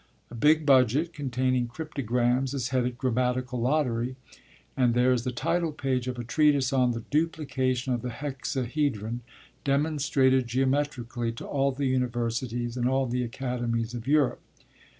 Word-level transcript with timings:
A 0.31 0.35
big 0.35 0.65
budget, 0.65 1.13
containing 1.13 1.67
cryptograms, 1.67 2.55
is 2.55 2.69
headed 2.69 2.97
'Grammatical 2.97 3.61
Lottery'; 3.61 4.15
and 4.75 4.95
there 4.95 5.13
is 5.13 5.25
the 5.25 5.31
title 5.31 5.71
page 5.71 6.07
of 6.07 6.17
a 6.17 6.23
treatise 6.23 6.73
on 6.73 6.93
The 6.93 7.03
Duplication 7.11 7.93
of 7.93 8.01
the 8.01 8.09
Hexahedron, 8.09 9.19
demonstrated 9.63 10.47
geometrically 10.47 11.31
to 11.33 11.45
all 11.45 11.71
the 11.71 11.85
Universities 11.85 12.75
and 12.77 12.89
all 12.89 13.05
the 13.05 13.21
Academies 13.23 13.93
of 13.93 14.07
Europe. 14.07 14.41